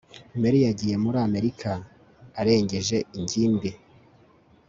[0.41, 1.69] mary yagiye muri amerika
[2.39, 3.69] arengeje ingimbi